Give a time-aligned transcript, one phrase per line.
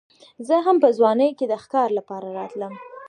[0.47, 2.73] زه هم په ځوانۍ کې د ښکار لپاره راتلم.